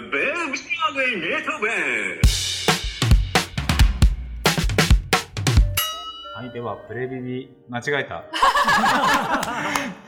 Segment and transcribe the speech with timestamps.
[0.00, 2.20] Bildschirme Beethoven.
[6.36, 8.22] はい、では、プレビビ、間違えた。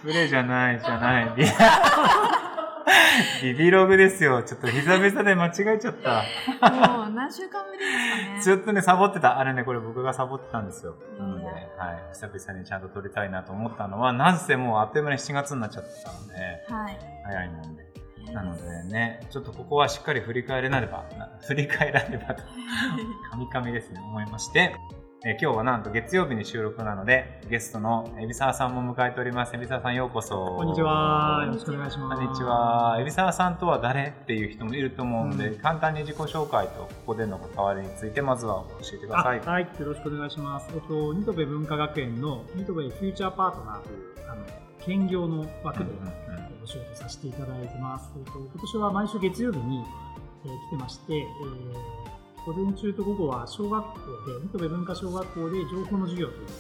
[0.02, 1.32] プレじゃない、じゃない。
[1.34, 1.44] ビ
[3.54, 4.44] ビビログですよ。
[4.44, 6.22] ちょっと久々で間違えちゃった。
[6.70, 8.40] もう何週間ぶりですかね。
[8.42, 9.40] ずっとね、サボってた。
[9.40, 10.94] あれね、これ僕がサボってたんですよ。
[11.18, 11.58] ないので、はい。
[12.12, 16.34] 久々にちゃんと撮りたいなと思ったのは、なんせもうあっという間に7月になっちゃったので、
[16.72, 16.98] はい。
[17.24, 17.90] 早いもんで。
[18.32, 22.42] なのでね、ちょっとここはしっかり振り返れなれば、な 振り返らねばと、
[23.30, 24.74] カミカミですね、思いまして、
[25.22, 29.52] えー今日はなんと月曜日に収録なので、ゲストの海老沢さんも迎えております。
[29.52, 30.56] 海老沢さんようこそ。
[30.56, 31.42] こんにちは。
[31.44, 32.22] よろしくお願いします。
[32.22, 32.42] こんにち。
[32.42, 32.94] は。
[32.96, 39.40] 海老沢さんとは誰っていう人もいると思うので、うん簡単に自己紹介とここでの関わりについてまずは教えてください。
[39.44, 40.68] あはい、よろしくお願いします。
[40.74, 44.46] えっと、ニトベ文化学園のニトベフューチャーパートナーという、あの、
[44.80, 45.90] 兼業の枠で
[46.64, 48.10] お仕事させていただいてます。
[48.16, 49.84] えっと、今年は毎週月曜日に、
[50.46, 56.50] えー来てまして、えー午前中と午後は小学校で、ニトベ文化小学校で情報の授業というのを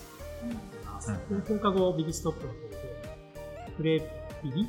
[0.52, 1.12] やってます。
[1.30, 3.98] うんで放課後ビビストップの方で、プレ
[4.42, 4.66] ビビ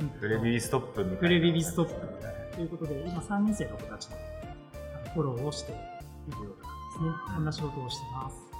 [0.00, 1.20] うんプレビビストップみたいな。
[1.20, 1.94] プレビビストップ
[2.56, 4.16] ということで、今3年生の子たちの
[5.14, 7.34] フォローをしているような感じですね。
[7.34, 8.53] こんな仕事をしてます。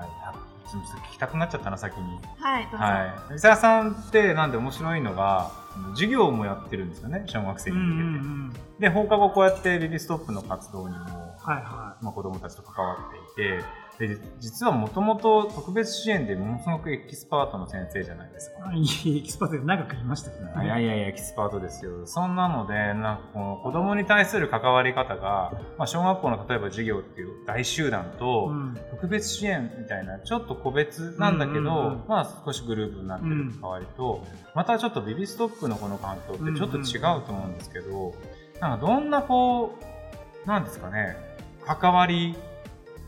[0.00, 0.08] はい。
[0.24, 0.34] あ
[0.66, 2.18] すみません聞きたくなっちゃったな、先に。
[2.38, 2.76] はい、どうぞ。
[2.78, 3.14] はい。
[3.28, 5.50] 海老沢さんってなんで面白いのが、
[5.94, 8.88] 授業もやってるんですよね、小学生に向けて。
[8.88, 12.96] で、放課後こうやってビビストップの活動にも、まあ、子供たちと関わ
[13.34, 13.64] っていて、
[14.00, 18.72] で実はもともと特別支援でものすごくエキスパートの先生じゃないですか。
[18.72, 18.80] い。
[18.80, 20.64] いいエキスパートで長くいましたけどね。
[20.64, 22.06] いやいやいや、エキスパートですよ。
[22.06, 34.24] そんなので、なんかこの子供に対する関わり方が、まあ、小学校の例えば授業っていう大集団と、うん特別支援みたいな、ちょっと個別なんだけど、うんうんうんまあ少しグループになってる関わりと、
[34.54, 38.14] またちょっとビビストップのこの環境ってちょっと違うと思うんですけど、
[38.60, 39.74] なんかどんなこ
[40.44, 41.16] う、なんですかね、
[41.66, 42.36] 関わり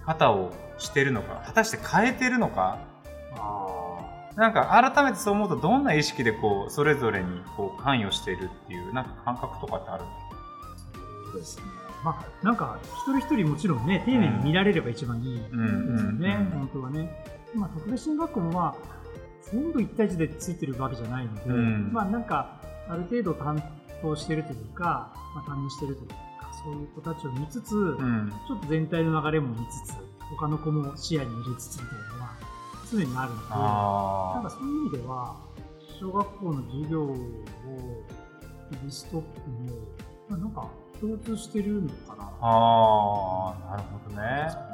[0.04, 2.78] 方をしてるのか、果たして変えてるのか、
[4.36, 10.06] なんか改めてそう思うとどんな意識でこう、それぞれにこう関与しているっていう、なんか感覚とかってあるん
[11.32, 11.64] そうですね。
[12.04, 15.38] まあ、なんか、一人一人もちろんね、丁寧に見られれば一番いい。
[15.38, 16.46] ですよね、うん。
[16.46, 16.68] うん。
[16.68, 17.24] 本当はね。
[17.54, 18.92] まあ、特別支援学校もまあ、
[19.52, 21.92] 全部一対一でついてるわけじゃないので、うん。
[21.92, 23.62] まあなんか、ある程度担
[24.00, 26.14] 当してるというか、まあ、担任してるというか、
[26.64, 28.32] そういう子たちを見つつ、うん。
[28.46, 29.94] ちょっと全体の流れも見つつ、
[30.36, 32.36] 他の子も視野に入れつつみたいなのは
[32.90, 35.36] 常にあるので、あなんかそういう意味では、
[36.00, 37.16] 小学校の授業を
[38.84, 39.70] リストップも、
[40.28, 40.68] まあなんか
[41.00, 42.30] 共通してるのかな。
[42.40, 44.72] ああ、なるほどね。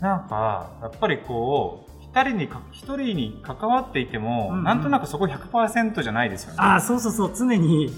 [0.00, 6.58] なんか、やっぱりこう、一人にか、一人に関わっていても、うんうんなんとなくそこ100%じゃないですよね。
[6.60, 7.90] ああ、そうそうそう、常に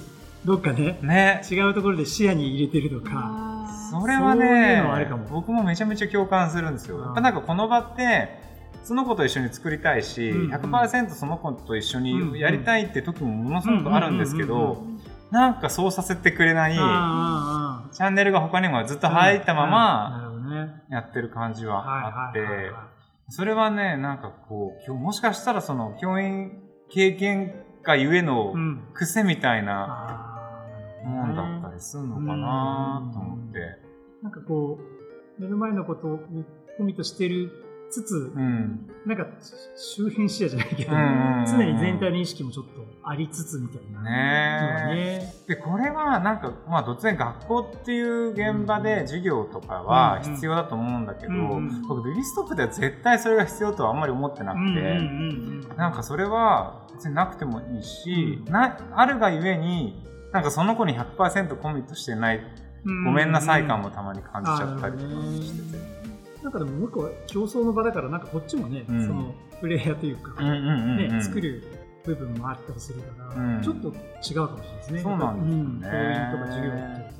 [0.46, 1.42] どっかね、ね。
[1.50, 4.82] 違うところで視野に入れてるとか、それはそういうね
[5.28, 6.98] 僕もめちゃめちゃ共感するんですよ。
[6.98, 7.04] うん。
[7.04, 8.38] やっぱなんかこの場って、
[8.84, 10.54] その子と一緒に作りたいし、うんうん。
[10.54, 14.84] 100%その子と一緒にやりたいって時もものすごくあるんですけど、
[15.32, 19.70] なんかそうさせてくれない、チャンネルが他にもずっと入ったまうん。
[20.48, 20.82] ま。
[20.90, 22.40] やってる感じはあって
[23.30, 26.52] それはね、なんかこう、もしかしたらその教員
[26.88, 28.82] 経験がゆえのうん。
[28.94, 30.25] 癖みたいなあ
[31.06, 33.58] もんだったりりするのかなと思って。
[34.22, 34.78] なんかこ
[35.38, 36.18] う、目の前のことを
[36.76, 37.50] コミットしてる
[37.90, 38.90] つつ、うん。
[39.06, 39.26] なんか
[39.76, 44.94] 周辺視野じゃないけど、常に全体の意識もちょっとありつつみたいなね。
[45.20, 45.34] ね。
[45.46, 51.32] で、これはなんか、まあ、突然学校っていう現場で授業とかは必要だと思うんだけど、
[51.88, 62.40] 僕、ビビストップでは絶対それが必要とはあんまり思ってなくて、なんかそれは別になくてもいいし、な、あるがゆえに、なんかその子に100%コミットしてない、
[63.04, 65.96] ごめんなさい感もたまに感じちゃったりとかしてて。
[66.42, 69.06] なんかでももう一個は競争の場だからなんかこっちもね、うん。
[69.06, 70.96] そのプレイヤーというか、うんうんうんうん。
[71.16, 71.64] ね、作る
[72.04, 73.62] 部分もあったりするから、うん。
[73.62, 75.00] ちょっと違うかもしれないですね。
[75.00, 75.64] そうなんですよね。
[75.64, 77.14] うん教員とか授業っていうこ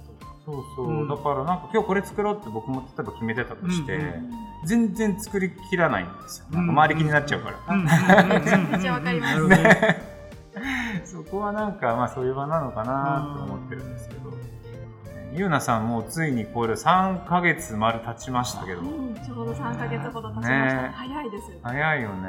[0.46, 0.52] と。
[0.52, 4.02] そうそう、うんだからなんか今日これ作ろうって僕も例えば決めてたとして、うん。
[4.02, 4.30] うん
[4.64, 6.46] 全然作りきらないんですよ。
[6.50, 7.74] なんか周り気になっちゃうから。
[7.74, 7.84] うん。
[7.84, 9.36] めちちゃわかります
[11.06, 14.32] そこはなんかまあそういう場なのかなと思ってるんですけど。
[15.32, 20.88] ゆうなさんもうついにこれ3ヶ月丸経ちましたけど、うんちょうど3ヶ月ほど経ちました、ね。
[20.94, 22.28] 早いです早いよね。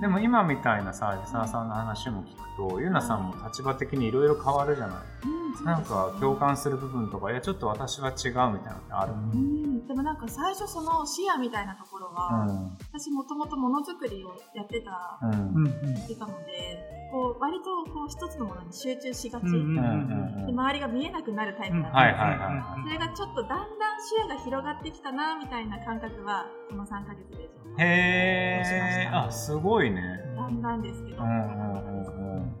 [0.00, 4.96] でも今みたいなさ、吉沢さんの話も聞くと、ゆうなさんも立場的にいろいろ変わるじゃない。
[5.26, 12.78] うんなんか共感する部分とかいやちょっと私は違うみたいなのってある、うん、でもなんか最初その視野みたいなところは、うん。
[12.92, 15.66] 私もともとものづくりをやってた、うんうん。
[15.66, 27.48] うんしてたのでこう割とこう一つのものに集中しがち、で周りが見えなくなるタイプだったので、それがちょっとだんだん視野が広がってきたなみたいな感覚はこの3ヶ月で
[27.78, 30.02] へえあすごいね。
[30.36, 32.52] だんだんですけど、うんうんうん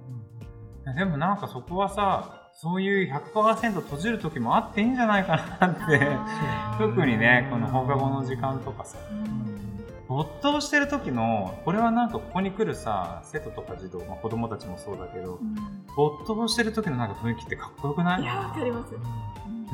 [0.86, 0.96] うん。
[0.96, 6.00] でもなんかそこはさそういう100%閉じる時もあっていいんじゃないかなって。
[6.76, 8.98] 特にねこの放課後の時間とかさ。
[9.12, 9.67] うん
[10.08, 15.54] 没頭してる時のこれはなんかここに来るさ生徒とか児童、まあ、子供たちもそうだけどうん。
[15.94, 18.22] 没頭してる時のなんか雰囲気ってかっこよくない？
[18.22, 18.98] いやわかります、う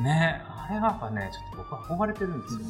[0.01, 0.03] ん。
[0.03, 2.65] ねあれはやっぱねちょっと僕は憧れてるんですよね、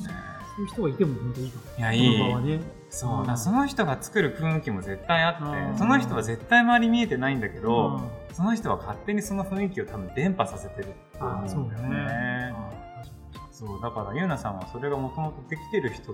[0.55, 1.77] そういう人がいても本当いいかも。
[1.77, 2.57] いやいい。
[2.57, 2.61] ね。
[2.89, 5.77] そうその人が作る雰囲気も絶対あってうん。
[5.77, 8.35] その人は絶対周り見えてないんだけど、うん。
[8.35, 12.53] その人は勝手にその雰囲気を多分伝播させてると思あそうんだよねね。
[13.57, 16.13] そうだからゆうなさんはそれがもともとできてる人、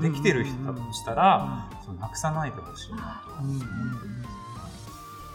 [0.00, 2.92] できてる人だとしたら、そうなくさないでほしい。
[2.92, 3.62] なと、うんうんうん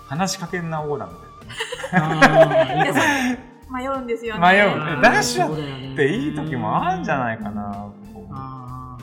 [0.07, 1.13] 話しかけんなオーラみ
[1.89, 3.37] たいな。
[3.71, 4.41] 迷うんですよね。
[4.41, 4.69] 迷う。
[4.69, 8.97] あーダッシュそうだよねっていい時もあるんじゃないかな、あーあ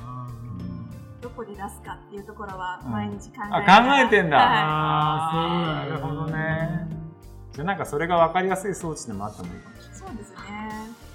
[1.22, 4.36] どこで出すかっていうところは毎日考えあ考えてんだ。
[4.36, 5.94] はあーそうなんだ。
[5.94, 6.88] なるほどね。
[7.52, 9.94] じゃあなんかそれが分かりやすい装置でもあってもいいかもしれない。
[9.94, 11.07] いそうですね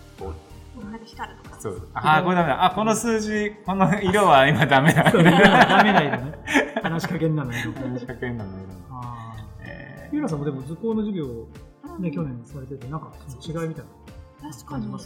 [1.60, 1.88] そう。
[1.94, 2.66] あーこれダメだ。
[2.66, 5.04] あこの数字この色は今ダメだ。
[5.04, 6.34] ダメだよね。
[6.82, 7.72] 話しかけんなのよ。
[7.74, 9.66] 話しかけんのもいるのあー。
[9.66, 11.48] えゆうらさんもでも図工の授業を
[11.98, 12.02] うん。
[12.02, 13.12] ね、去年されてて、なんか
[13.46, 13.86] 違いみたい
[14.42, 14.52] な。
[14.52, 14.88] 確かに。
[14.94, 14.98] あ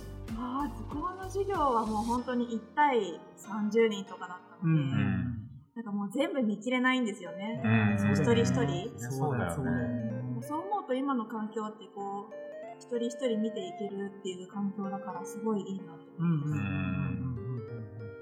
[0.66, 4.90] あ図工の授業はもう本当に1対30人とかだったので、うん。
[4.90, 8.14] んなんかもう全部見切れないんですよね、うん。
[8.14, 8.90] 一人一人。
[9.12, 10.18] そうだよね。
[10.42, 12.47] そう思うと今の環境ってこう
[12.80, 17.42] 一人一人見ていけるっていう環境だからすごいいいなとうんうん思います、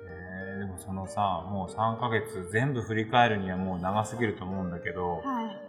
[0.09, 5.61] えーでもそのさもう3ヶ月全部振り返るにはもう長すぎると思うんだけどはい。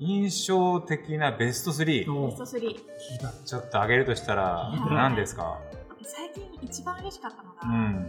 [0.00, 2.76] 印象的なベスト3おベスト3聞い
[3.20, 3.32] た。
[3.44, 4.94] ちょっと上げるとしたらはい。
[4.94, 5.58] 何ですか？
[6.02, 8.06] 最近一番嬉しかったのが、うん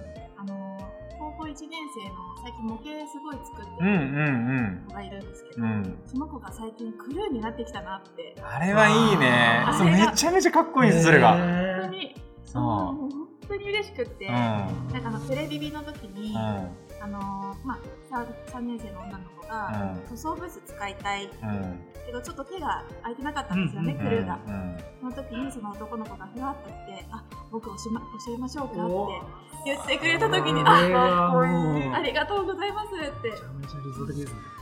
[1.50, 4.86] 1年生の最近模型すごい作ってうんうるん。
[4.88, 5.72] 子がいるんですけど、うん。
[5.72, 8.36] うんその子が最近クルーになってきたなって。
[8.42, 9.66] あれはいいね。
[9.78, 11.34] そうめちゃめちゃかっこいいんですそれが。
[11.34, 12.16] 本当に
[12.46, 13.10] そう本
[13.48, 14.34] 当に嬉しくって、うん。
[14.34, 14.66] な
[15.00, 16.70] んかあのテレビビの時に、うん
[17.02, 17.80] あのま
[18.12, 21.26] あ、3, 年生の女の子が、塗装ブース使いたい。
[21.26, 21.80] うん。
[22.10, 24.40] けどちょっと手が空いてなかったんですよね、うんクルーが。
[24.48, 33.30] うんその時にその男の子がふわっと来て「あ僕教えま教えましょうか」おって言ってくれた時に「これあありがとうございます」って。
[33.30, 34.60] めちゃめちゃ理想的ですね。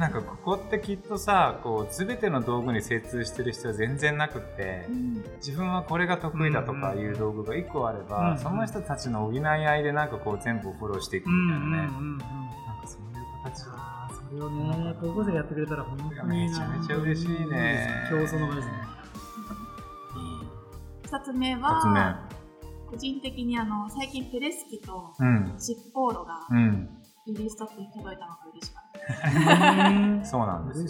[0.00, 5.24] なんかここってきっとさこう全ての道具に精通してる人は全然なくってうん。
[5.36, 12.18] 自分はこれが得意だとかいう道具が1個あれば、うんその人たちの補い合いでなんかこう全部をフォローしていくみたいなね、なんん。
[12.18, 12.24] か
[12.86, 13.60] そういう形
[14.30, 18.06] それをね、高校生がやってくれたら本当にいいなめちゃめちゃ嬉しいね。
[18.08, 18.72] 競争の場ですね。
[20.16, 21.08] いい。
[21.08, 22.26] 2つ目は
[22.90, 25.54] 個人的にあの最近ペレスキと目うん。
[25.58, 26.88] シッポーロがうん。
[27.26, 28.89] リリーストップに届いたのが嬉しかった。
[30.24, 30.88] そうなんですよ。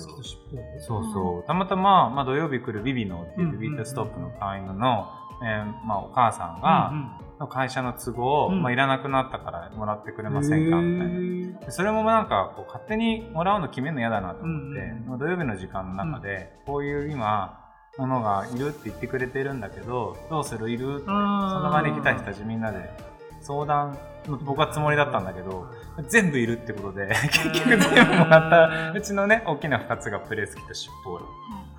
[0.81, 1.47] そうそう。
[1.47, 5.09] たまたま、まあ、土曜日来るビビノっていううんビビットストップの会員の、
[5.43, 6.93] えーまあ、お母さんが、
[7.49, 8.63] 会社の都合、うん。
[8.63, 11.61] まあ、いらなくなったからもらってくれませんかみたいな。
[11.67, 17.59] でそれもなんかこう勝手にもらうの決めるの嫌だなと思って、うんまあ土曜日の時間の中で、こういう今
[17.99, 20.71] ものがいるって言ってくれてるんだけどどうする？
[20.71, 20.97] いる？
[20.97, 22.91] ってその場に来た人たちみんなで
[23.41, 23.99] 相談
[24.43, 25.67] 僕はつもりだったんだけど
[26.09, 31.25] 全部いるってことで結局全部もらったうちのね大きな2つがプレスキとシッポール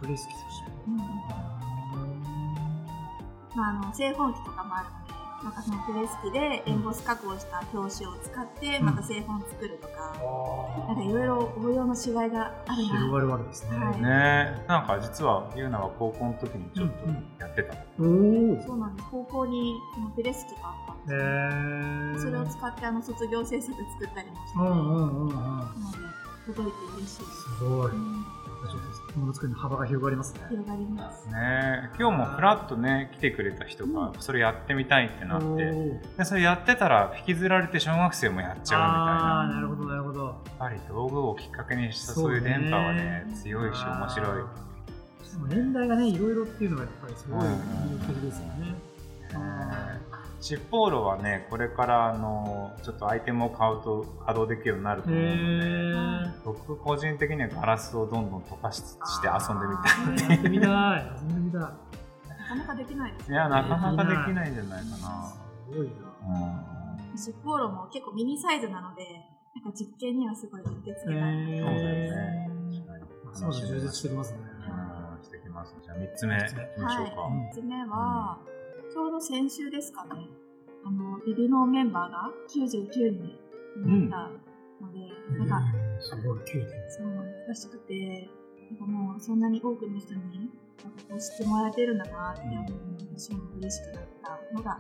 [0.01, 0.97] プレスキと尻うん。
[3.55, 5.00] まあ、あの製本機とかもあるので
[5.43, 10.15] なんかそのプレス機でエンボス加工した表紙を使ってまた製本作るとか、
[10.88, 12.89] なんかいろいろ応用のしがいがあるな。
[12.89, 13.77] 広がるわけですね。
[13.77, 14.01] はい。
[14.01, 17.07] ねなんか実はユーナは高校の時にちょっと
[17.43, 18.62] やってた、おお。
[18.62, 19.07] そうなんです。
[19.10, 22.25] 高校にこのプレス機があったんです。
[22.25, 25.36] それを使ってあの卒業制作作ったりもしてて、うんうんうんうん。
[25.36, 25.98] なので
[26.48, 27.91] 届いて嬉しいです、すごい。
[27.91, 28.25] うん
[29.15, 30.41] ものづくりの幅が広がりますね。
[30.49, 31.27] 広がります。
[31.27, 36.17] ね今日もフラッとね来てくれた人がそれやってみたいってなって、おー。
[36.17, 40.25] でそれやってたら引きずられて小学生もやっちゃうみたいああ、ななるほどなるほど。
[40.25, 48.75] やっぱり道具をきっかけにしたそういう電波はね強いし面白い、でも年代がね、いろいろっていうのがやっぱりすごい魅力的ですよね。
[50.41, 58.83] シッポーロはね、これからあのちょっとアイテムを買うと稼働できるようになると思うので、僕個人的にはガラスをどんどん溶かしし
[59.21, 60.29] て遊んでみたい。
[60.29, 61.12] やってみたい。
[61.15, 61.62] 遊んでみたい。
[61.62, 61.69] な
[62.48, 63.36] かなかできないですね。
[63.36, 64.98] いや、なかなかできないんじゃないかな。
[65.69, 65.93] すごいな。
[67.12, 67.17] うん。
[67.17, 69.03] シッポーロも結構ミニサイズなので、
[69.53, 71.60] なんか実験にはすごいうってつけたい。
[71.60, 72.50] そうだよね。
[73.33, 74.39] そう充実してきますね。
[74.39, 75.75] うん、してきます。
[75.83, 77.21] じゃあ3つ目いきましょうか。
[77.21, 78.39] はい、3つ目は、
[78.91, 80.27] ちょうど先週ですかね、
[80.83, 83.39] あの、ビビのメンバーが99人
[83.86, 84.29] になっ
[84.79, 86.67] たので、うん、なんか、すごい、9人。
[86.89, 87.05] そう、
[87.48, 88.29] 難しくて、
[88.69, 90.19] なんかもうそんなに多くの人に、
[90.83, 94.79] なんかこう知ってもらえてるんだなって思うの私も嬉しくなったのが、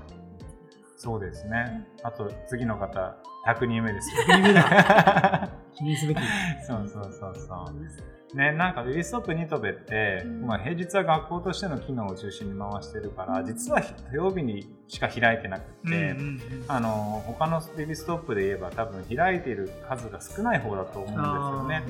[0.97, 1.87] そうですね。
[2.03, 4.09] あと、次の方、100人目です。
[4.27, 5.49] 100人目だ。
[5.73, 6.19] 記念すべき。
[6.67, 8.11] そうそうそうそう。
[8.35, 21.83] ね、なんかベビーストップニトベって、うん、まあ、平日は学校としての機能を中心に回してるから実は土曜日にしか開いてなくて、うんうんうん、あの他のベビーストップで言えば多分開いている数が少ない方だと思うんですよね。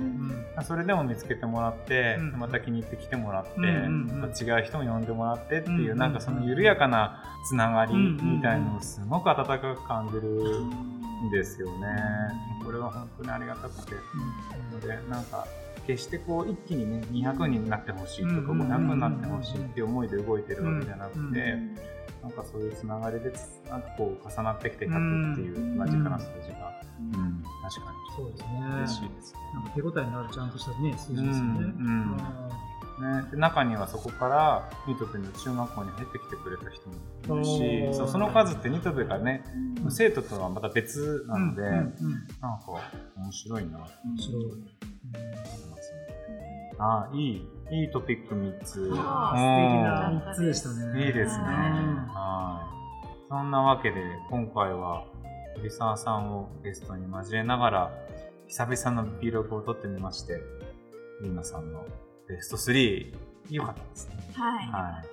[0.58, 11.88] うん、それでも見つけてもらって、うん、また気に入ってきてもらって、うんうんうん、違う人も呼んでもらってっていう、うんうん、なんかその緩やかなつながりみたいのをすごく温かく感じるんですよね。
[12.64, 13.94] これは本当にありがたくて。
[14.72, 15.46] のでなんか
[15.88, 21.58] 決してこう一気にね200人になってほしいとか500になってほしいっていう思いで動いてるわけじゃなくて、
[22.22, 23.34] なんかそういうつながりで
[23.70, 27.98] なんかこう重なってきて100っていう間近な数字が、うん、確かに。
[28.16, 28.48] そうですね。
[28.78, 29.40] 嬉しいですね。
[29.54, 31.60] なんか手応えのあるちゃんとしたね数字ですよね。
[31.60, 32.18] うん
[33.02, 39.44] ね、で中にはそこからニトベの中学校に入ってきてくれた人もいるしそうその数ってニトベがね、
[39.84, 44.44] うん、生徒とはまた別なので、うんうんうん、なんか面白いな面白い、
[46.84, 48.74] あいい、いいトピック3つ。
[48.74, 50.24] 素敵な。
[50.26, 51.06] 3つでしたね。
[51.06, 51.44] いいですね。
[51.44, 53.30] はい。
[53.30, 55.06] そんなわけで、今回は、
[55.56, 57.92] 鳥沢さんをゲストに交えながら、
[58.48, 60.42] 久々の Vlog を撮ってみまして、
[61.22, 61.86] リーナさんの
[62.32, 63.14] ベスト3、
[63.50, 64.16] 良かったですね。
[64.36, 64.68] はい。
[64.68, 65.06] はい。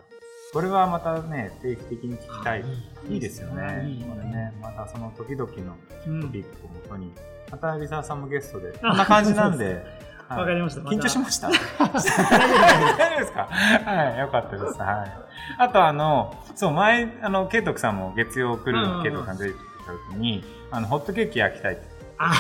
[0.53, 2.65] これはまたね、定期的に聞きたい。
[3.09, 3.99] いいですよね。
[4.09, 5.77] これね、またその時々の
[6.23, 7.13] トピックをもとに、
[7.51, 9.85] また海老沢さんもゲストで、こんな感じなんで、
[10.29, 10.81] わ、かりました。
[10.83, 11.59] 緊張しました 大丈
[11.89, 13.49] 夫ですか？
[13.51, 14.79] はい、よかったです。
[14.81, 15.13] はい。
[15.59, 21.83] あと、あの、そう、前、あの、ケイトクさんも月曜来るケイトクさん出てきた時に、あの、ホットケーキ焼きたいって。
[22.19, 22.31] あ、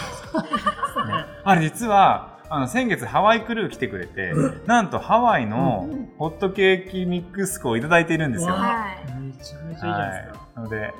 [1.06, 4.32] ね、あれ実は、あの、先月ハワイクルー来てくれて、
[4.66, 5.88] なんとハワイの
[6.18, 8.52] ホットケーキミックス粉をいただいているんですよ。
[8.52, 9.20] はい。
[9.20, 10.46] めちゃめちゃいいじゃないですか。
[10.56, 10.92] なので、はい。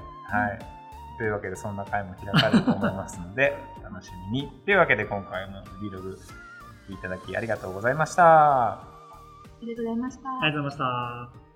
[1.19, 4.49] というわけで、そんな回も開かれると思いますので、 楽しみに。
[4.65, 6.17] というわけで、今回の Vlog
[6.91, 8.73] いただきありがとうございました。
[8.73, 8.85] あ
[9.63, 10.29] りがとうございました。
[10.31, 11.48] ありがとうございました。